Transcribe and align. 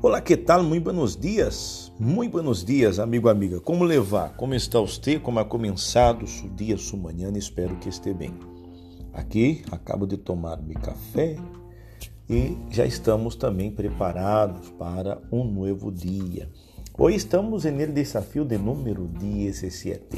Olá, 0.00 0.20
que 0.20 0.36
tal? 0.36 0.62
Muito 0.62 0.84
buenos 0.84 1.16
dias. 1.16 1.92
Muito 1.98 2.30
buenos 2.30 2.64
dias, 2.64 3.00
amigo, 3.00 3.28
amiga. 3.28 3.60
Como 3.60 3.82
levar? 3.82 4.36
Como 4.36 4.54
está 4.54 4.78
você? 4.78 5.18
Como 5.18 5.40
ha 5.40 5.44
começado 5.44 6.24
seu 6.24 6.48
dia, 6.50 6.78
sua 6.78 7.00
manhã? 7.00 7.32
Espero 7.34 7.74
que 7.78 7.88
esteja 7.88 8.16
bem. 8.16 8.32
Aqui, 9.12 9.64
acabo 9.72 10.06
de 10.06 10.16
tomar 10.16 10.62
meu 10.62 10.78
café 10.78 11.36
e 12.30 12.56
já 12.70 12.86
estamos 12.86 13.34
também 13.34 13.72
preparados 13.72 14.70
para 14.78 15.20
um 15.32 15.42
novo 15.42 15.90
dia. 15.90 16.48
Hoje 16.96 17.16
estamos 17.16 17.64
no 17.64 17.86
desafio 17.88 18.44
de 18.44 18.56
número 18.56 19.04
17. 19.04 20.16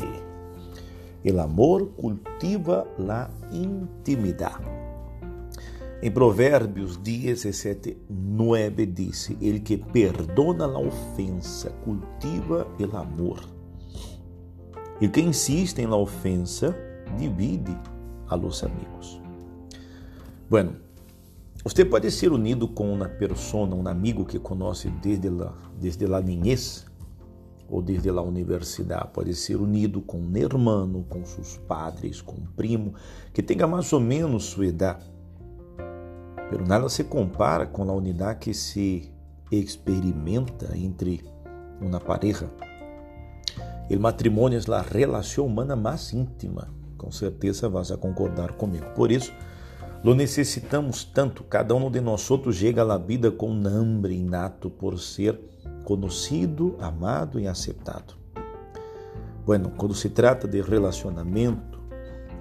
El 1.24 1.40
amor 1.40 1.92
cultiva 1.96 2.86
la 2.98 3.30
intimidade. 3.50 4.89
Em 6.02 6.10
Provérbios 6.10 6.96
17, 6.96 7.94
9 8.08 8.86
diz: 8.86 9.36
Ele 9.38 9.60
que 9.60 9.76
perdona 9.76 10.64
a 10.64 10.78
ofensa 10.78 11.68
cultiva 11.84 12.66
o 12.78 12.96
amor. 12.96 13.40
E 14.98 15.06
que 15.08 15.20
insiste 15.20 15.86
na 15.86 15.96
ofensa 15.96 16.74
divide 17.18 17.76
a 18.28 18.34
los 18.34 18.64
amigos. 18.64 19.20
Bueno, 20.48 20.76
você 21.62 21.84
pode 21.84 22.10
ser 22.10 22.32
unido 22.32 22.66
com 22.66 22.90
uma 22.90 23.06
pessoa, 23.06 23.68
um 23.68 23.86
amigo 23.86 24.24
que 24.24 24.38
conhece 24.38 24.88
desde 25.02 25.28
a 25.28 25.52
desde 25.78 26.06
la 26.06 26.22
niñez 26.22 26.86
ou 27.68 27.82
desde 27.82 28.08
a 28.08 28.22
universidade. 28.22 29.10
Pode 29.12 29.34
ser 29.34 29.56
unido 29.56 30.00
com 30.00 30.18
um 30.18 30.34
irmão, 30.34 31.04
com 31.10 31.26
seus 31.26 31.58
padres, 31.58 32.22
com 32.22 32.36
um 32.36 32.46
primo 32.56 32.94
que 33.34 33.42
tenha 33.42 33.66
mais 33.66 33.92
ou 33.92 34.00
menos 34.00 34.44
sua 34.44 34.64
idade 34.64 35.19
Pero 36.50 36.66
nada 36.66 36.88
se 36.88 37.04
compara 37.04 37.64
com 37.64 37.88
a 37.88 37.94
unidade 37.94 38.40
que 38.40 38.52
se 38.52 39.10
experimenta 39.52 40.76
entre 40.76 41.24
uma 41.80 42.00
pareja. 42.00 42.50
O 43.88 43.98
matrimônio 43.98 44.58
é 44.58 44.72
a 44.74 44.82
relação 44.82 45.46
humana 45.46 45.76
mais 45.76 46.12
íntima. 46.12 46.68
Com 46.98 47.10
certeza 47.10 47.68
vas 47.68 47.90
a 47.90 47.96
concordar 47.96 48.52
comigo. 48.52 48.86
Por 48.94 49.10
isso, 49.10 49.32
lo 50.04 50.14
necessitamos 50.14 51.04
tanto. 51.04 51.44
Cada 51.44 51.74
um 51.74 51.90
de 51.90 52.00
nós 52.00 52.30
outros 52.30 52.56
chega 52.56 52.82
à 52.82 52.98
vida 52.98 53.30
com 53.30 53.50
um 53.50 53.66
hambre 53.66 54.16
inato 54.16 54.70
por 54.70 54.98
ser 54.98 55.40
conhecido, 55.84 56.76
amado 56.80 57.40
e 57.40 57.48
aceitado. 57.48 58.14
Bueno, 59.46 59.70
quando 59.76 59.94
se 59.94 60.10
trata 60.10 60.46
de 60.46 60.60
relacionamento, 60.60 61.79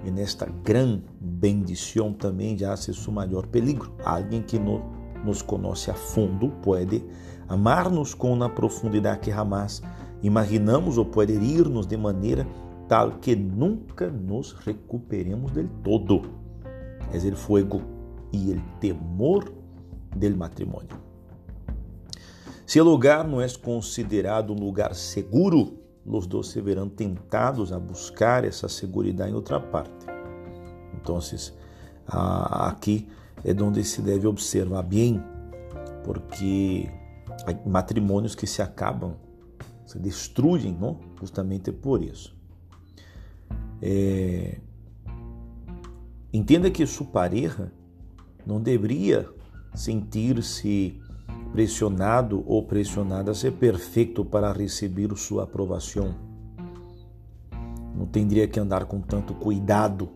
e 0.04 0.10
nesta 0.10 0.46
grande 0.46 1.04
bendição 1.20 2.12
também 2.12 2.56
já 2.56 2.76
se 2.76 2.92
seu 2.94 3.12
maior 3.12 3.46
peligro. 3.46 3.92
Alguém 4.04 4.42
que 4.42 4.58
no, 4.58 4.82
nos 5.24 5.42
conhece 5.42 5.90
a 5.90 5.94
fundo 5.94 6.50
pode 6.62 7.04
amar-nos 7.48 8.14
com 8.14 8.32
uma 8.32 8.48
profundidade 8.48 9.20
que 9.20 9.30
jamais 9.30 9.82
imaginamos 10.22 10.98
ou 10.98 11.04
pode 11.04 11.32
ir-nos 11.32 11.86
de 11.86 11.96
maneira 11.96 12.46
tal 12.88 13.12
que 13.12 13.36
nunca 13.36 14.10
nos 14.10 14.52
recuperemos 14.52 15.52
del 15.52 15.68
todo. 15.82 16.22
É 17.12 17.16
o 17.16 17.36
fogo 17.36 17.82
e 18.32 18.52
o 18.52 18.62
temor 18.80 19.52
del 20.16 20.36
matrimônio. 20.36 20.98
Se 22.66 22.80
o 22.80 22.84
lugar 22.84 23.26
não 23.26 23.40
é 23.40 23.48
considerado 23.48 24.52
um 24.52 24.56
lugar 24.56 24.94
seguro, 24.94 25.78
os 26.04 26.26
dois 26.26 26.48
se 26.48 26.60
verão 26.60 26.88
tentados 26.88 27.72
a 27.72 27.78
buscar 27.78 28.44
essa 28.44 28.68
segurança 28.68 29.28
em 29.28 29.34
outra 29.34 29.60
parte. 29.60 30.06
Então, 30.94 31.18
aqui 32.06 33.08
é 33.44 33.52
onde 33.62 33.84
se 33.84 34.02
deve 34.02 34.26
observar 34.26 34.82
bem, 34.82 35.22
porque 36.04 36.90
há 37.46 37.68
matrimônios 37.68 38.34
que 38.34 38.46
se 38.46 38.62
acabam, 38.62 39.16
se 39.86 39.98
destruem, 39.98 40.72
não? 40.72 40.98
justamente 41.18 41.72
por 41.72 42.02
isso. 42.02 42.36
É... 43.82 44.58
Entenda 46.32 46.70
que 46.70 46.86
sua 46.86 47.06
pareja 47.06 47.72
não 48.46 48.60
deveria 48.60 49.28
sentir-se 49.74 51.00
pressionado 51.52 52.44
ou 52.46 52.62
pressionada 52.62 53.32
a 53.32 53.34
ser 53.34 53.52
perfeito 53.52 54.24
para 54.24 54.52
receber 54.52 55.16
sua 55.16 55.44
aprovação. 55.44 56.14
Não 57.94 58.06
teria 58.06 58.46
que 58.46 58.60
andar 58.60 58.84
com 58.86 59.00
tanto 59.00 59.34
cuidado, 59.34 60.08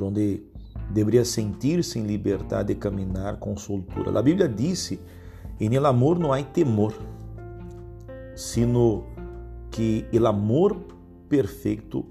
onde 0.00 0.42
deveria 0.90 1.24
sentir-se 1.24 1.98
em 1.98 2.06
liberdade 2.06 2.72
de 2.72 2.80
caminhar 2.80 3.38
com 3.38 3.56
soltura. 3.56 4.16
A 4.16 4.22
Bíblia 4.22 4.48
disse: 4.48 5.00
"Em 5.60 5.74
el 5.74 5.84
amor 5.84 6.18
não 6.18 6.32
há 6.32 6.42
temor, 6.42 6.94
sino 8.34 9.04
que 9.70 10.06
el 10.12 10.26
amor 10.26 10.76
perfeito 11.28 12.06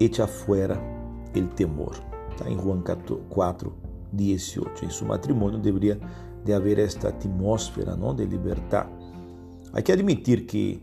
echa 0.00 0.26
fuera 0.26 0.80
el 1.34 1.48
temor." 1.50 1.94
Está 2.30 2.48
em 2.48 2.56
Juan 2.56 2.82
4, 3.28 3.89
18. 4.12 4.84
Em 4.84 4.90
seu 4.90 5.06
matrimônio 5.06 5.58
deveria 5.58 6.00
de 6.44 6.52
haver 6.52 6.78
esta 6.78 7.08
atmosfera 7.08 7.96
não, 7.96 8.14
de 8.14 8.24
liberdade. 8.24 8.90
Há 9.72 9.82
que 9.82 9.92
admitir 9.92 10.46
que 10.46 10.82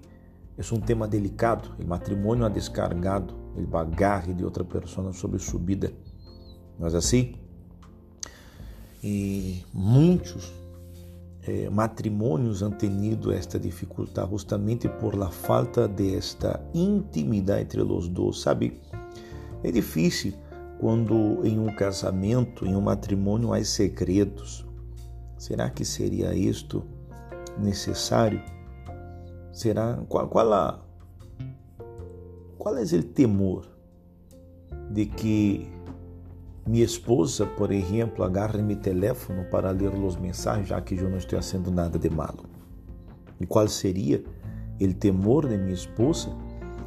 é 0.57 0.73
um 0.73 0.79
tema 0.79 1.07
delicado. 1.07 1.75
O 1.83 1.87
matrimônio 1.87 2.45
ha 2.45 2.49
descargado 2.49 3.33
o 3.55 3.61
bagaje 3.61 4.33
de 4.33 4.43
outra 4.43 4.63
pessoa 4.63 5.11
sobre 5.13 5.39
sua 5.39 5.59
vida. 5.59 5.91
Mas 6.79 6.93
assim, 6.95 7.35
e 9.03 9.63
muitos 9.73 10.53
eh, 11.43 11.69
matrimônios 11.69 12.61
han 12.61 12.71
tenido 12.71 13.31
esta 13.31 13.59
dificuldade 13.59 14.29
justamente 14.29 14.89
por 14.89 15.15
la 15.15 15.29
falta 15.29 15.87
de 15.87 16.15
esta 16.15 16.59
intimidade 16.73 17.61
entre 17.61 17.81
os 17.81 18.07
dois, 18.09 18.39
sabe? 18.39 18.79
É 19.63 19.71
difícil 19.71 20.33
quando 20.79 21.45
em 21.45 21.59
um 21.59 21.67
casamento, 21.75 22.65
em 22.65 22.75
um 22.75 22.81
matrimônio, 22.81 23.53
há 23.53 23.63
segredos? 23.63 24.65
Será 25.37 25.69
que 25.69 25.83
seria 25.83 26.33
isto 26.33 26.83
necessário? 27.57 28.41
Será 29.51 29.99
qual, 30.07 30.27
qual 30.27 30.53
a 30.53 30.87
qual 32.57 32.75
é 32.77 32.83
o 32.83 33.03
temor 33.03 33.65
de 34.91 35.05
que 35.05 35.69
minha 36.65 36.83
esposa, 36.83 37.45
por 37.45 37.71
exemplo, 37.71 38.25
agarre 38.25 38.61
meu 38.61 38.75
telefone 38.75 39.45
para 39.45 39.71
ler 39.71 39.93
os 39.93 40.17
mensagens, 40.17 40.67
já 40.67 40.81
que 40.81 40.95
eu 40.95 41.09
não 41.09 41.17
estou 41.17 41.41
fazendo 41.41 41.71
nada 41.71 41.97
de 41.97 42.09
malo? 42.09 42.43
E 43.39 43.45
qual 43.45 43.67
seria 43.67 44.21
o 44.81 44.93
temor 44.93 45.47
de 45.47 45.57
minha 45.57 45.73
esposa 45.73 46.29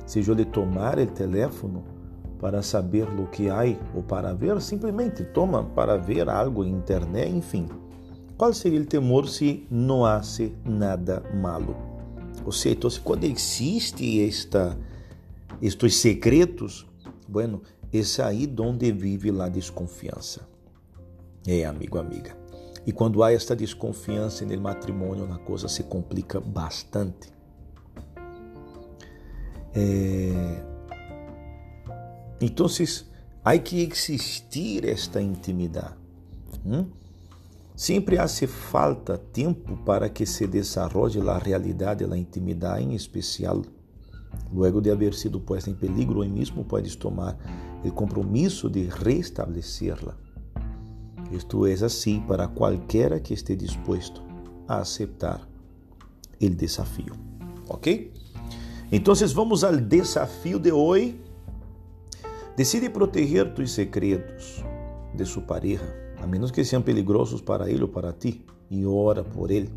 se 0.04 0.20
eu 0.20 0.34
lhe 0.34 0.44
tomar 0.44 0.98
o 0.98 1.06
telefone 1.06 1.82
para 2.40 2.62
saber 2.62 3.06
o 3.20 3.26
que 3.26 3.50
há 3.50 3.60
ou 3.94 4.02
para 4.02 4.32
ver, 4.32 4.60
simplesmente 4.62 5.22
toma 5.24 5.62
para 5.62 5.96
ver 5.98 6.28
algo 6.28 6.64
em 6.64 6.70
internet, 6.70 7.30
enfim. 7.30 7.68
Qual 8.36 8.54
seria 8.54 8.80
o 8.80 8.86
temor 8.86 9.28
se 9.28 9.66
não 9.70 10.06
hace 10.06 10.54
nada 10.64 11.22
malo? 11.34 11.76
Ou 12.44 12.50
seja, 12.50 12.74
então, 12.74 12.90
quando 13.04 13.24
existe 13.24 14.26
esta, 14.26 14.78
estes 15.60 15.96
secretos, 15.96 16.86
bueno, 17.28 17.60
é 17.92 18.22
aí 18.22 18.52
onde 18.58 18.90
vive 18.90 19.30
a 19.38 19.48
desconfiança. 19.48 20.48
É, 21.46 21.66
amigo, 21.66 21.98
amiga. 21.98 22.34
E 22.86 22.92
quando 22.92 23.22
há 23.22 23.32
esta 23.32 23.54
desconfiança 23.54 24.46
no 24.46 24.58
matrimônio, 24.58 25.30
a 25.30 25.38
coisa 25.38 25.68
se 25.68 25.82
complica 25.82 26.40
bastante. 26.40 27.30
É, 29.74 30.69
então, 32.40 32.66
há 33.44 33.58
que 33.58 33.82
existir 33.82 34.84
esta 34.84 35.20
intimidade. 35.20 35.94
Hum? 36.64 36.86
Sempre 37.76 38.18
hace 38.18 38.46
falta 38.46 39.16
tempo 39.16 39.76
para 39.84 40.08
que 40.08 40.26
se 40.26 40.46
desarrolle 40.46 41.20
a 41.28 41.38
realidade 41.38 42.06
da 42.06 42.16
intimidade, 42.16 42.84
em 42.84 42.94
especial 42.94 43.62
luego 44.52 44.80
de 44.80 44.90
haber 44.90 45.14
sido 45.14 45.40
puesta 45.40 45.70
em 45.70 45.74
peligro, 45.74 46.20
hoje 46.20 46.30
mesmo 46.30 46.64
puedes 46.64 46.94
tomar 46.94 47.36
o 47.84 47.90
compromisso 47.90 48.68
de 48.68 48.84
restabelecerla. 48.84 50.16
Isto 51.32 51.66
é 51.66 51.72
assim 51.72 52.20
para 52.20 52.48
qualquer 52.48 53.20
que 53.20 53.32
esteja 53.32 53.58
disposto 53.58 54.22
a 54.66 54.78
aceitar 54.78 55.48
o 56.40 56.48
desafio. 56.48 57.14
Ok? 57.68 58.12
Então, 58.90 59.14
vamos 59.32 59.62
ao 59.62 59.76
desafio 59.76 60.58
de 60.58 60.72
hoje 60.72 61.20
Decide 62.60 62.90
proteger 62.90 63.54
tus 63.54 63.72
segredos 63.72 64.62
de 65.14 65.24
sua 65.24 65.40
pareja, 65.40 65.94
a 66.20 66.26
menos 66.26 66.50
que 66.50 66.62
sejam 66.62 66.82
peligrosos 66.82 67.40
para 67.40 67.70
ele 67.70 67.84
ou 67.84 67.88
para 67.88 68.12
ti, 68.12 68.44
e 68.68 68.84
ora 68.84 69.24
por 69.24 69.50
ele. 69.50 69.72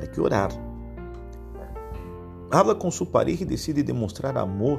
Hay 0.00 0.06
que 0.06 0.20
orar. 0.20 0.52
Habla 2.52 2.76
com 2.76 2.88
sua 2.88 3.08
pareja 3.08 3.42
e 3.42 3.46
decide 3.46 3.82
demonstrar 3.82 4.38
amor 4.38 4.78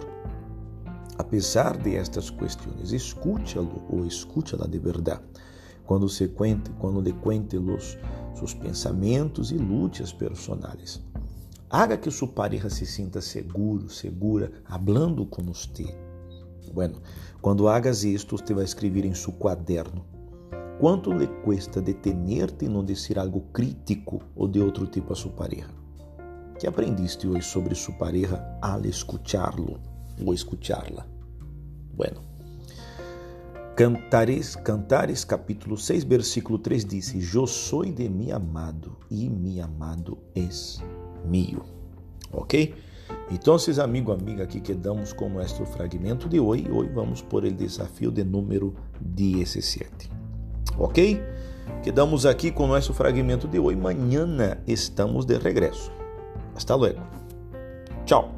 a 1.17 1.25
pesar 1.25 1.75
de 1.75 1.97
estas 1.97 2.29
questões. 2.29 2.93
Escúchalo 2.93 3.83
ou 3.89 4.05
escúchala 4.05 4.65
de 4.65 4.79
verdade. 4.79 5.21
quando 5.85 6.07
se 6.07 6.29
cuente, 6.29 6.71
quando 6.79 7.01
le 7.01 7.11
cuente 7.11 7.57
los 7.57 7.97
sus 8.33 8.53
pensamentos 8.53 9.51
e 9.51 9.57
lutas 9.57 10.13
personais. 10.13 11.03
Haga 11.69 11.97
que 11.97 12.09
sua 12.09 12.29
pareja 12.29 12.69
se 12.69 12.85
sinta 12.85 13.19
seguro, 13.19 13.89
segura, 13.89 14.53
hablando 14.65 15.25
com 15.25 15.43
você. 15.43 16.04
Bueno, 16.71 17.01
quando 17.41 17.67
hagas 17.67 18.03
isto, 18.03 18.37
você 18.37 18.53
vai 18.53 18.63
escrever 18.63 19.05
em 19.05 19.13
seu 19.13 19.33
quaderno 19.33 20.05
quanto 20.79 21.13
lhe 21.13 21.27
cuesta 21.43 21.81
detenerte 21.81 22.65
e 22.65 22.69
não 22.69 22.83
dizer 22.83 23.17
algo 23.17 23.41
crítico 23.53 24.21
ou 24.35 24.47
de 24.47 24.59
outro 24.59 24.85
tipo 24.85 25.13
a 25.13 25.15
sua 25.15 25.31
pareja. 25.31 25.69
Que 26.59 26.67
aprendiste 26.67 27.27
hoje 27.27 27.43
sobre 27.43 27.75
sua 27.75 27.93
pareja 27.95 28.57
al 28.61 28.85
escucharlo 28.85 29.79
ou 30.23 30.33
escucharla? 30.33 31.07
Bueno. 31.93 32.21
Cantares, 33.75 34.55
Cantares 34.55 35.25
capítulo 35.25 35.77
6, 35.77 36.05
versículo 36.05 36.57
3 36.59 36.85
diz: 36.85 37.33
Eu 37.33 37.45
sou 37.45 37.83
de 37.83 38.07
mi 38.07 38.31
amado 38.31 38.97
e 39.11 39.29
mi 39.29 39.59
amado 39.59 40.17
es 40.33 40.81
mío. 41.25 41.61
Ok? 42.31 42.73
Então, 43.31 43.57
amigo, 43.83 44.11
amiga, 44.11 44.43
aqui 44.43 44.61
quedamos 44.61 45.11
com 45.11 45.29
nosso 45.29 45.65
fragmento 45.65 46.29
de 46.29 46.39
hoje. 46.39 46.69
Hoje 46.69 46.91
vamos 46.91 47.21
por 47.21 47.43
el 47.43 47.53
desafio 47.53 48.11
de 48.11 48.23
número 48.23 48.75
17. 49.01 50.11
Ok? 50.77 51.21
Quedamos 51.83 52.25
aqui 52.25 52.51
com 52.51 52.67
nosso 52.67 52.93
fragmento 52.93 53.47
de 53.47 53.57
hoje. 53.57 53.79
Amanhã 53.79 54.27
estamos 54.67 55.25
de 55.25 55.37
regresso. 55.37 55.91
Hasta 56.55 56.75
luego. 56.75 57.01
Tchau. 58.05 58.34